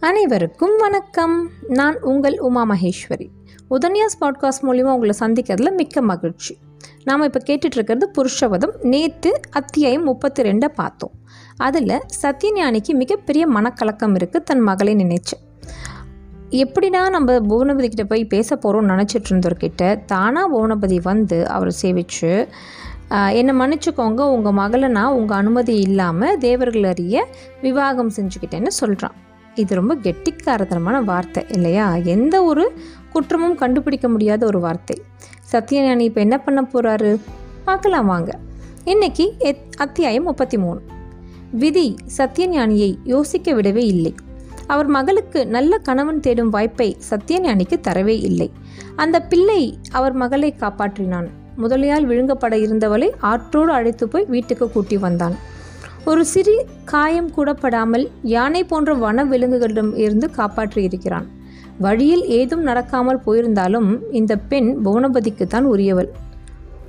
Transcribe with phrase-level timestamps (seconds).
[0.00, 1.48] அனைவருக்கும் வணக்கம்.
[1.68, 3.26] நான் உங்கள் உமா மகேஸ்வரி.
[3.70, 6.58] உதன்யாஸ் பாட்காஸ்ட் மூலிமா உங்களை சந்திக்கிறதுல மிக்க மகிழ்ச்சி.
[7.04, 8.74] நாம் இப்போ கேட்டுட்ருக்கிறது புருஷவதம்.
[8.82, 11.10] நேற்று அத்தியாயம் முப்பத்தி ரெண்டை பார்த்தோம்.
[11.56, 15.36] அதில் சத்யஞானிக்கு மிகப்பெரிய மனக்கலக்கம் இருக்குது தன் மகளை நினைச்சு.
[16.50, 22.48] எப்படின்னா நம்ம புவனபதி கிட்ட போய் பேச போகிறோம்னு நினச்சிட்டு இருந்தவர்கிட்ட தானாக புவனபதி வந்து அவரை சேவிச்சு
[23.08, 24.20] என்னை மன்னிச்சுக்கோங்க.
[24.20, 27.26] உங்கள் மகளை நான் உங்கள் அனுமதி இல்லாமல் தேவர்கள் அறிய
[27.60, 29.26] விவாகம் செஞ்சுக்கிட்டேன்னு சொல்கிறான்
[29.58, 31.96] இது ரொம்ப கெட்டிக்காரத்தனமான வார்த்தை இல்லையா?
[31.96, 32.72] எந்த ஒரு
[33.12, 35.02] குற்றமும் கண்டுபிடிக்க முடியாத ஒரு வார்த்தை.
[35.52, 37.18] சத்யஞானி இப்போ என்ன பண்ண போகிறாரு
[37.64, 38.38] பார்க்கலாம் வாங்க.
[38.84, 40.80] இன்னைக்கு எத் அத்தியாயம் முப்பத்தி மூணு
[41.50, 44.14] விதி சத்யஞானியை யோசிக்க விடவே இல்லை.
[44.66, 48.52] அவர் மகளுக்கு நல்ல கணவன் தேடும் வாய்ப்பை சத்யஞானிக்கு தரவே இல்லை.
[48.96, 51.28] அந்த பிள்ளை அவர் மகளை காப்பாற்றினான்.
[51.56, 55.36] முதலியால் விழுங்கப்பட இருந்தவளை ஆற்றோடு அழைத்து போய் வீட்டுக்கு கூட்டி வந்தான்.
[56.04, 61.26] ஒரு சிறு காயம் கூட படாமல் யானை போன்ற வன விலங்குகளிடம் இருந்து காப்பாற்றி இருக்கிறான்.
[61.78, 66.08] வழியில் ஏதும் நடக்காமல் போயிருந்தாலும் இந்த பெண் புவனபதிக்கு தான் உரியவள்.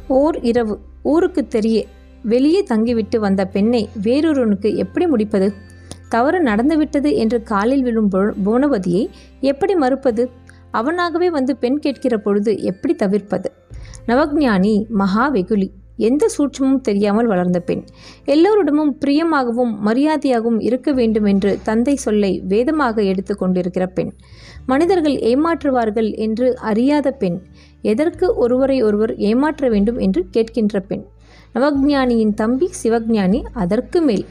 [0.08, 0.80] ஓர் இரவு.
[1.04, 1.86] ஊருக்கு தெரிய.
[2.24, 5.54] வெளியே தங்கிவிட்டு வந்த பெண்ணை வேறொருவனுக்கு எப்படி முடிப்பது?
[6.10, 8.12] தவறு நடந்துவிட்டது என்று காலில் விழும்
[8.46, 9.08] புவனபதியை
[9.40, 10.30] எப்படி மறுப்பது?
[10.74, 13.52] அவனாகவே வந்து பெண் கேட்கிற பொழுது எப்படி தவிர்ப்பது?
[14.08, 15.70] நவக்ஞானி மகா வெகுலி
[16.00, 17.84] எந்த சூட்சமும் தெரியாமல் வளர்ந்த பெண்.
[18.26, 24.12] எல்லோரிடமும் பிரியமாகவும் மரியாதையாகவும் இருக்க வேண்டும் என்று தந்தை சொல்லை வேதமாக எடுத்து கொண்டிருக்கிற பெண்.
[24.66, 27.38] மனிதர்கள் ஏமாற்றுவார்கள் என்று அறியாத பெண்.
[27.82, 31.06] எதற்கு ஒருவரை ஒருவர் ஏமாற்ற வேண்டும் என்று கேட்கின்ற பெண்.
[31.56, 34.26] நவஜானியின் தம்பி சிவஜானி அதற்கு மேல்.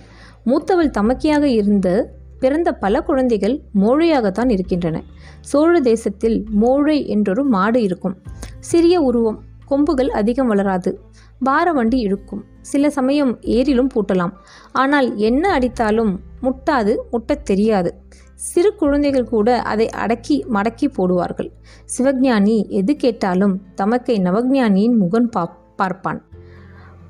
[0.46, 1.94] மூத்தவள் தமக்கையாக இருந்து
[2.40, 4.96] பிறந்த பல குழந்தைகள் மோழையாகத்தான் இருக்கின்றன.
[5.40, 8.16] சோழ தேசத்தில் மோழை என்றொரு மாடு இருக்கும்.
[8.60, 11.00] சிறிய உருவம் கொம்புகள் அதிகம் வளராது.
[11.42, 12.44] பார வண்டி இழுக்கும்.
[12.60, 14.32] சில சமயம் ஏரிலும் பூட்டலாம்.
[14.72, 17.94] ஆனால் என்ன அடித்தாலும் முட்டாது முட்டத் தெரியாது.
[18.34, 21.50] சிறு குழந்தைகள் கூட அதை அடக்கி மடக்கி போடுவார்கள்.
[21.98, 25.44] சிவஞானி எது கேட்டாலும் தமக்கை நவஞானியின் முகன் பா
[25.76, 26.22] பார்ப்பான்.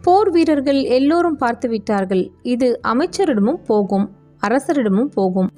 [0.02, 2.30] போர் வீரர்கள் எல்லோரும் பார்த்து விட்டார்கள்.
[2.42, 4.10] இது அமைச்சரிடமும் போகும்
[4.48, 5.50] அரசரிடமும் போகும்.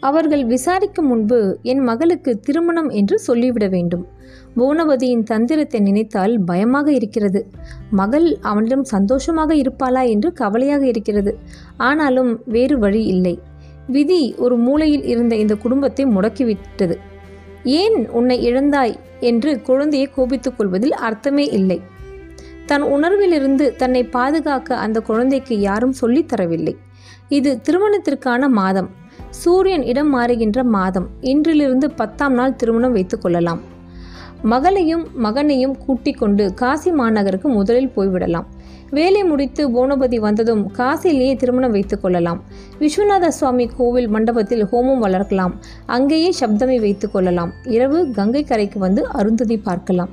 [0.00, 4.06] அவர்கள் விசாரிக்கும் முன்பு என் மகளுக்கு திருமணம் என்று சொல்லிவிட வேண்டும்.
[4.56, 7.46] புவனவதியின் தந்திரத்தை நினைத்தால் பயமாக இருக்கிறது.
[7.90, 11.38] மகள் அவனிடம் சந்தோஷமாக இருப்பாளா என்று கவலையாக இருக்கிறது.
[11.76, 13.38] ஆனாலும் வேறு வழி இல்லை.
[13.86, 16.96] விதி ஒரு மூலையில் இருந்த இந்த குடும்பத்தை முடக்கிவிட்டது.
[17.64, 21.80] ஏன் உன்னை இழந்தாய் என்று குழந்தையை கோபித்துக் கொள்வதில் அர்த்தமே இல்லை.
[22.66, 26.76] தன் உணர்விலிருந்து தன்னை பாதுகாக்க அந்த குழந்தைக்கு யாரும் சொல்லித்தரவில்லை
[27.28, 29.06] இது திருமணத்திற்கான மாதம்.
[29.30, 31.08] சூரியன் இடம் மாறுகின்ற மாதம்.
[31.20, 33.60] இன்றிலிருந்து பத்தாம் நாள் திருமணம் வைத்துக் கொள்ளலாம்.
[34.42, 38.44] மகளையும் மகனையும் கூட்டிக் கொண்டு காசி மாநகருக்கு முதலில் போய்விடலாம்.
[38.90, 42.42] வேலை முடித்து போனபதி வந்ததும் காசிலேயே திருமணம் வைத்துக் கொள்ளலாம்.
[42.80, 45.52] விஸ்வநாத சுவாமி கோவில் மண்டபத்தில் ஹோமம் வளர்க்கலாம்.
[45.86, 47.52] அங்கேயே சப்தமை வைத்துக் கொள்ளலாம்.
[47.64, 50.08] இரவு கங்கை கரைக்கு வந்து அருந்ததி பார்க்கலாம்.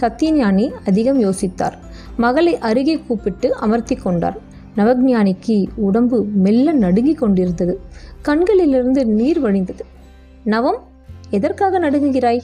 [0.00, 1.72] சத்யஞானி அதிகம் யோசித்தார்.
[2.16, 4.46] மகளை அருகே கூப்பிட்டு அமர்த்தி கொண்டார்.
[4.76, 7.80] நவஜானிக்கு உடம்பு மெல்ல நடுங்கி கொண்டிருந்தது.
[8.22, 9.80] கண்களிலிருந்து நீர் வழிந்தது.
[10.44, 10.82] நவம்
[11.30, 12.40] எதற்காக நடுங்குகிறாய்?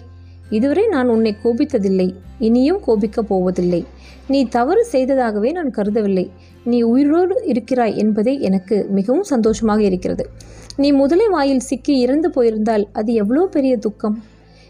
[0.50, 2.14] இதுவரை நான் உன்னை கோபித்ததில்லை.
[2.38, 3.84] இனியும் கோபிக்கப் போவதில்லை.
[4.28, 6.30] நீ தவறு செய்ததாகவே நான் கருதவில்லை.
[6.64, 10.28] நீ உயிரோடு இருக்கிறாய் என்பதே எனக்கு மிகவும் சந்தோஷமாக இருக்கிறது.
[10.76, 14.24] நீ முதலை வாயில் சிக்கி இறந்து போயிருந்தால் அது எவ்வளோ பெரிய துக்கம்.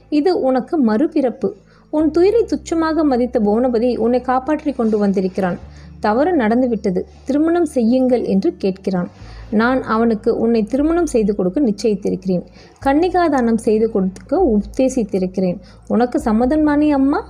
[0.08, 1.52] இது உனக்கு மறுபிறப்பு.
[1.96, 5.58] உன் துயிரை துச்சமாக மதித்த புவனபதி உன்னை காப்பாற்றி கொண்டு வந்திருக்கிறான்.
[6.00, 7.00] தவறு நடந்துவிட்டது.
[7.26, 9.08] திருமணம் செய்யுங்கள் என்று கேட்கிறான்.
[9.50, 12.42] நான் அவனுக்கு உன்னை திருமணம் செய்து கொடுக்க நிச்சயித்திருக்கிறேன்.
[12.86, 15.58] கன்னிகாதானம் செய்து கொடுக்க உத்தேசித்திருக்கிறேன்.
[15.88, 17.20] உனக்கு சம்மதமானே அம்மா?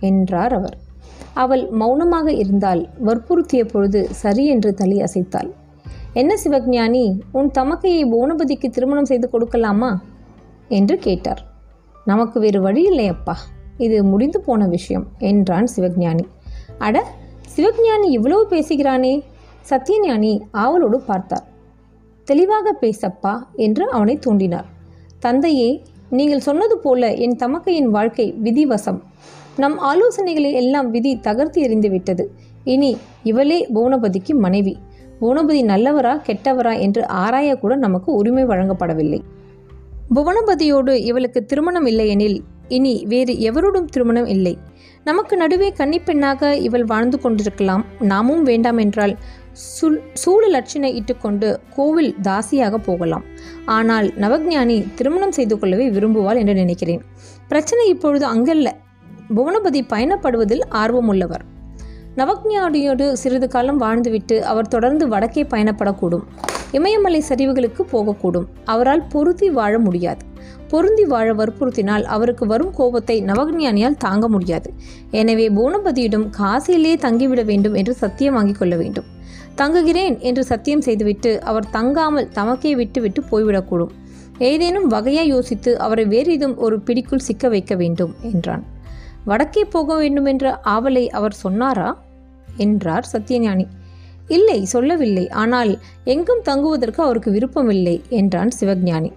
[0.00, 0.76] என்றார் அவர்.
[1.34, 5.50] அவள் மௌனமாக இருந்தால் வற்புறுத்திய பொழுது சரி என்று தலை அசைத்தாள்.
[6.12, 9.92] என்ன சிவஞானி உன் தமக்கையை போனபதிக்கு திருமணம் செய்து கொடுக்கலாமா?
[10.68, 11.42] என்று கேட்டார்.
[12.04, 13.36] நமக்கு வேறு வழி இல்லை அப்பா
[13.78, 16.24] இது முடிந்து போன விஷயம் என்றான் சிவஞானி.
[16.78, 17.04] அட
[17.56, 19.22] சிவஞானி இவ்வளவு பேசுகிறானே?
[19.68, 21.44] சத்யஞானி ஆவலோடு பார்த்தார்
[22.24, 24.64] தெளிவாக பேசப்பா என்று அவனை தூண்டினார்
[25.18, 29.00] தந்தையே நீங்கள் சொன்னது போல என் தமக்கையின் வாழ்க்கை விதிவசம்.
[29.56, 32.30] நம் ஆலோசனைகளை எல்லாம் விதி தகர்த்து எறிந்து விட்டது.
[32.64, 34.78] இனி இவளே புவனபதிக்கு மனைவி.
[35.20, 39.20] புவனபதி நல்லவரா கெட்டவரா என்று ஆராயக்கூட நமக்கு உரிமை வழங்கப்படவில்லை.
[40.14, 44.58] புவனபதியோடு இவளுக்கு திருமணம் இல்லையெனில் இனி வேறு எவரோடும் திருமணம் இல்லை.
[45.04, 47.84] நமக்கு நடுவே கன்னிப்பெண்ணாக இவள் வாழ்ந்து கொண்டிருக்கலாம்.
[48.00, 49.16] நாமும் வேண்டாம் என்றால்
[49.52, 53.24] சுல் சூழ லட்சணை இட்டுக்கொண்டு கோவில் தாசியாக போகலாம்.
[53.64, 57.02] ஆனால் நவஜானி திருமணம் செய்து கொள்ளவே விரும்புவாள் என்று நினைக்கிறேன்.
[57.48, 58.70] பிரச்சனை இப்பொழுது அங்கல்ல.
[59.36, 61.44] புவனபதி பயணப்படுவதில் ஆர்வமுள்ளவர்.
[62.16, 66.22] நவக்ஞானியோடு சிறிது காலம் வாழ்ந்துவிட்டு அவர் தொடர்ந்து வடக்கே பயணப்படக்கூடும்.
[66.72, 68.46] இமயமலை சரிவுகளுக்கு போகக்கூடும்.
[68.64, 70.24] அவரால் பொருத்தி வாழ முடியாது.
[70.68, 74.70] பொருந்தி வாழ வற்புறுத்தினால் அவருக்கு வரும் கோபத்தை நவஞானியால் தாங்க முடியாது.
[75.10, 79.04] எனவே பூனபதியிடம் காசியிலேயே தங்கிவிட வேண்டும் என்று சத்தியம் வாங்கிக் கொள்ள வேண்டும்.
[79.54, 83.92] தங்குகிறேன் என்று சத்தியம் செய்துவிட்டு அவர் தங்காமல் தமக்கே விட்டுவிட்டு போய்விடக்கூடும்.
[84.38, 88.64] ஏதேனும் வகையாக யோசித்து அவரை வேறு ஏதும் ஒரு பிடிக்குள் சிக்க வைக்க வேண்டும் என்றான்.
[89.24, 92.04] வடக்கே போக வேண்டுமென்ற ஆவலை அவர் சொன்னாரா?
[92.56, 93.66] என்றார் சத்யஞானி
[94.28, 95.28] இல்லை சொல்லவில்லை.
[95.42, 95.72] ஆனால்
[96.04, 99.10] எங்கும் தங்குவதற்கு அவருக்கு விருப்பமில்லை என்றான் சிவஞானி.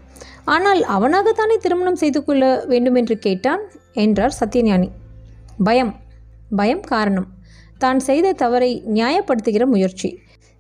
[0.46, 3.64] ஆனால் அவனாகத்தானே திருமணம் செய்து கொள்ள வேண்டுமென்று கேட்டான்?
[3.94, 4.90] என்றார் சத்யஞானி.
[5.64, 5.94] பயம்
[6.56, 7.28] பயம் காரணம்.
[7.78, 10.10] தான் செய்த தவறை நியாயப்படுத்துகிற முயற்சி.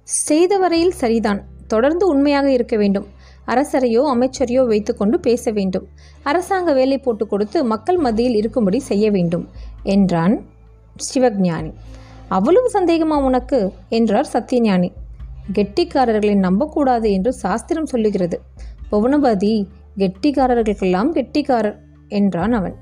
[0.07, 1.42] செய்த வரையில் சரிதான்.
[1.68, 3.07] தொடர்ந்து உண்மையாக இருக்க வேண்டும்.
[3.48, 5.86] அரசரையோ அமைச்சரையோ வைத்துக்கொண்டு பேச வேண்டும்.
[6.24, 9.45] அரசாங்க வேலை போட்டு கொடுத்து மக்கள் மத்தியில் இருக்கும்படி செய்ய வேண்டும்
[9.84, 10.36] என்றான்
[10.95, 11.72] சிவஞானி.
[12.30, 13.72] அவ்வளவு சந்தேகமா உனக்கு?
[13.90, 14.92] என்றார் சத்யஞானி.
[15.54, 18.42] கெட்டிக்காரர்களை நம்பக்கூடாது என்று சாஸ்திரம் சொல்லுகிறது.
[18.92, 19.68] புவனபதி
[19.98, 21.78] கெட்டிக்காரர்களுக்கெல்லாம் கெட்டிக்காரர்
[22.08, 22.76] என்றான் அவன்.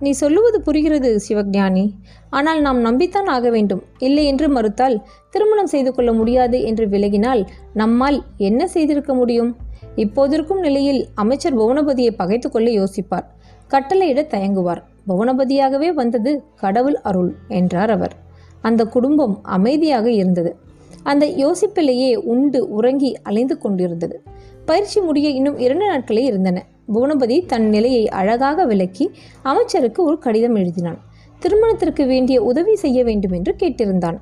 [0.00, 1.92] நீ சொல்லுவது புரிகிறது சிவஞானி.
[2.30, 3.82] ஆனால் நாம் நம்பித்தான் ஆக வேண்டும்.
[3.98, 9.56] இல்லை என்று மறுத்தால் திருமணம் செய்து கொள்ள முடியாது என்று விலகினால் நம்மால் என்ன செய்திருக்க முடியும்?
[9.96, 13.26] இப்போதிருக்கும் நிலையில் அமைச்சர் புவனபதியை பகைத்து கொள்ள யோசிப்பார்.
[13.70, 14.82] கட்டளையிட தயங்குவார்.
[15.08, 18.26] புவனபதியாகவே வந்தது கடவுள் அருள் என்றார் அவர்.
[18.60, 20.56] அந்த குடும்பம் அமைதியாக இருந்தது.
[21.02, 24.22] அந்த யோசிப்பிலேயே உண்டு உறங்கி அலைந்து கொண்டிருந்தது.
[24.64, 26.66] பயிற்சி முடிய இன்னும் இரண்டு நாட்களே இருந்தன.
[26.94, 29.10] புவனபதி தன் நிலையை அழகாக விளக்கி
[29.42, 30.98] அமைச்சருக்கு ஒரு கடிதம் எழுதினான்.
[31.38, 34.18] திருமணத்திற்கு வேண்டிய உதவி செய்ய வேண்டும் என்று கேட்டிருந்தான்.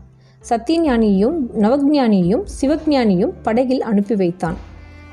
[0.48, 4.56] சத்தியஞானியையும் நவஜானியையும் சிவஞானியும் படகில் அனுப்பி வைத்தான்.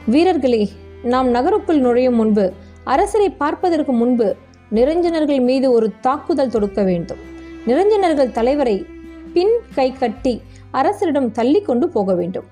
[0.05, 0.69] வீரர்களே
[1.03, 2.51] நாம் நகருக்குள் நுழையும் முன்பு
[2.83, 4.35] அரசரை பார்ப்பதற்கு முன்பு
[4.71, 7.17] நிரஞ்சனர்கள் மீது ஒரு தாக்குதல் தொடுக்க வேண்டும்.
[7.67, 8.85] நிரஞ்சனர்கள் தலைவரை
[9.33, 10.41] பின் கை கட்டி
[10.73, 12.43] அரசரிடம் தள்ளி கொண்டு போக வேண்டும்.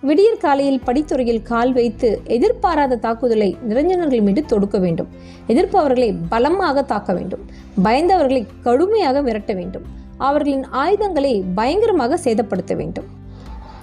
[0.00, 5.08] விடியற் காலையில் படித்துறையில் கால் வைத்து எதிர்பாராத தாக்குதலை நிரஞ்சனர்கள் மீது தொடுக்க வேண்டும்.
[5.46, 7.44] எதிர்ப்பவர்களை பலமாக தாக்க வேண்டும்.
[7.84, 9.82] பயந்தவர்களை கடுமையாக விரட்ட வேண்டும்.
[10.16, 13.04] அவர்களின் ஆயுதங்களை பயங்கரமாக சேதப்படுத்த வேண்டும்.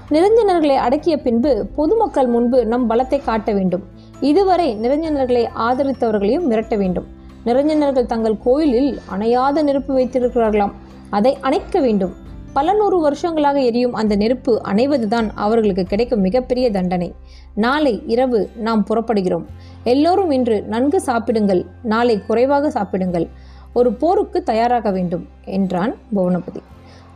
[0.09, 3.83] நிரஞ்சனர்களை அடக்கிய பின்பு பொதுமக்கள் முன்பு நம் பலத்தை காட்ட வேண்டும்.
[4.19, 7.07] இதுவரை நிரஞ்சனர்களை ஆதரித்தவர்களையும் மிரட்ட வேண்டும்.
[7.45, 10.71] நிரஞ்சனர்கள் தங்கள் கோயிலில் அணையாத நெருப்பு வைத்திருக்கிறார்களாம்.
[11.09, 12.23] அதை அணைக்க வேண்டும்.
[12.55, 17.13] பல நூறு வருஷங்களாக எரியும் அந்த நெருப்பு அணைவதுதான் அவர்களுக்கு கிடைக்கும் மிகப்பெரிய தண்டனை.
[17.55, 19.45] நாளை இரவு நாம் புறப்படுகிறோம்.
[19.83, 23.27] எல்லோரும் இன்று நன்கு சாப்பிடுங்கள் நாளை குறைவாக சாப்பிடுங்கள்.
[23.73, 26.61] ஒரு போருக்கு தயாராக வேண்டும் என்றான் புவனபதி.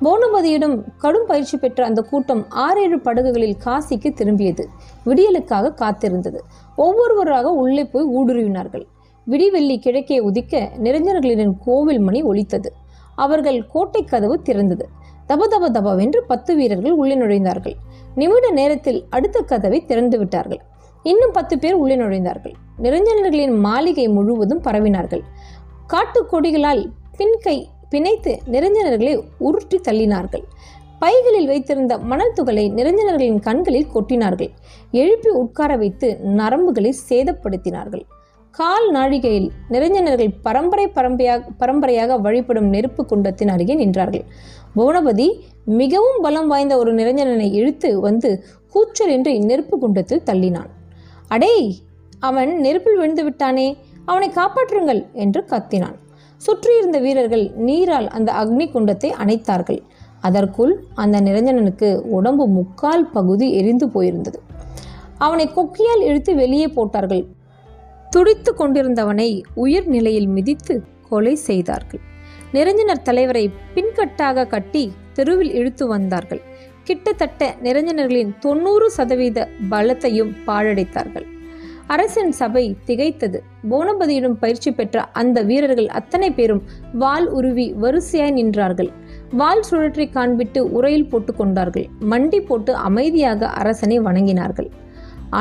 [0.01, 4.65] புவனபதியிடம் கடும் பயிற்சி பெற்ற அந்த கூட்டம் ஆறேழு படகுகளில் காசிக்கு திரும்பியது.
[5.05, 6.39] விடியலுக்காக காத்திருந்தது.
[6.75, 8.85] ஒவ்வொருவராக உள்ளே போய் ஊடுருவினார்கள்.
[9.31, 12.73] விடிவெள்ளி கிழக்கே உதிக்க நிரஞ்சனர்களின் கோவில் மணி ஒலித்தது.
[13.15, 14.97] அவர்கள் கோட்டை கதவு திறந்தது.
[15.29, 17.75] தப தப தபவென்று பத்து வீரர்கள் உள்ளே நுழைந்தார்கள்.
[18.15, 20.61] நிமிட நேரத்தில் அடுத்த கதவை திறந்து விட்டார்கள்.
[21.03, 22.55] இன்னும் பத்து பேர் உள்ளே நுழைந்தார்கள்.
[22.81, 25.23] நிரஞ்சனர்களின் மாளிகை முழுவதும் பரவினார்கள்.
[25.87, 26.83] காட்டு கொடிகளால்
[27.17, 27.57] பின்கை
[27.91, 30.45] பிணைத்து நிரஞ்சனர்களை உருட்டி தள்ளினார்கள்.
[30.99, 34.51] பைகளில் வைத்திருந்த மணல் துகளை நிரஞ்சனர்களின் கண்களில் கொட்டினார்கள்.
[34.91, 36.07] எழுப்பி உட்கார வைத்து
[36.39, 38.03] நரம்புகளை சேதப்படுத்தினார்கள்.
[38.51, 44.25] கால் நாழிகையில் நிரஞ்சனர்கள் பரம்பரை பரம்பரையாக பரம்பரையாக வழிபடும் நெருப்பு குண்டத்தின் அருகே நின்றார்கள்.
[44.75, 45.27] புவனபதி
[45.79, 48.29] மிகவும் பலம் வாய்ந்த ஒரு நிரஞ்சனனை இழுத்து வந்து
[48.73, 50.69] கூச்சல் என்று நெருப்பு குண்டத்தில் தள்ளினான்.
[51.27, 51.69] அடேய்
[52.19, 53.67] அவன் நெருப்பில் விழுந்து விட்டானே
[54.05, 55.97] அவனை காப்பாற்றுங்கள் என்று கத்தினான்.
[56.41, 59.81] சுற்றியிருந்த வீரர்கள் நீரால் அந்த அக்னி குண்டத்தை அணைத்தார்கள்.
[60.21, 64.39] அதற்குள் அந்த நிரஞ்சனனுக்கு உடம்பு முக்கால் பகுதி எரிந்து போயிருந்தது.
[65.17, 67.23] அவனை கொக்கியால் இழுத்து வெளியே போட்டார்கள்.
[68.09, 70.75] துடித்து கொண்டிருந்தவனை உயிர் நிலையில் மிதித்து
[71.09, 72.01] கொலை செய்தார்கள்.
[72.53, 74.83] நிரஞ்சனர் தலைவரை பின்கட்டாக கட்டி
[75.17, 76.41] தெருவில் இழுத்து வந்தார்கள்.
[76.87, 79.39] கிட்டத்தட்ட நிரஞ்சனர்களின் தொண்ணூறு சதவீத
[79.71, 81.27] பலத்தையும் பாழடைத்தார்கள்.
[81.93, 83.39] அரசின் சபை திகைத்தது.
[83.71, 86.63] போனபதியிடம் பயிற்சி பெற்ற அந்த வீரர்கள் அத்தனை பேரும்
[87.03, 88.91] வாள் உருவி வரிசையாய் நின்றார்கள்.
[89.39, 91.87] வாள் சுழற்றி காண்பிட்டு உரையில் போட்டு கொண்டார்கள்.
[92.11, 94.69] மண்டி போட்டு அமைதியாக அரசனை வணங்கினார்கள்.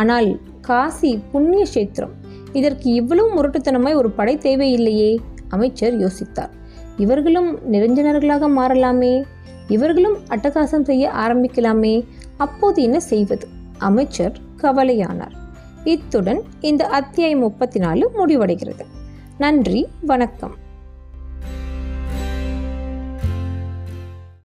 [0.00, 0.30] ஆனால்
[0.68, 2.14] காசி புண்ணிய கஷேத்திரம்
[2.52, 5.10] இதற்கு இவ்வளவு முரட்டுத்தனமாய் ஒரு படை தேவையில்லையே
[5.56, 6.52] அமைச்சர் யோசித்தார்.
[6.98, 9.24] இவர்களும் நிரஞ்சனர்களாக மாறலாமே.
[9.68, 12.04] இவர்களும் அட்டகாசம் செய்ய ஆரம்பிக்கலாமே.
[12.36, 13.48] அப்போது என்ன செய்வது?
[13.78, 15.32] அமைச்சர் கவலையானார்.
[15.84, 18.84] இத்துடன் இந்த அத்தியாயம் முப்பத்தி நாலு முடிவடைகிறது.
[19.38, 20.54] நன்றி வணக்கம்.